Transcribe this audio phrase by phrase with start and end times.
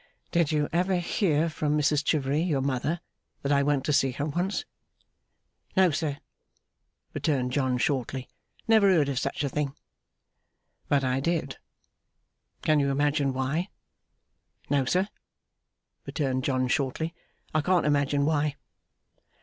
[0.31, 3.01] Did you ever hear from Mrs Chivery, your mother,
[3.43, 4.65] that I went to see her once?'
[5.77, 6.17] 'No, sir,'
[7.13, 8.27] returned John, shortly.
[8.67, 9.75] 'Never heard of such a thing.'
[10.87, 11.57] 'But I did.
[12.63, 13.69] Can you imagine why?'
[14.71, 15.07] 'No, sir,'
[16.07, 17.13] returned John, shortly.
[17.53, 18.55] 'I can't imagine why.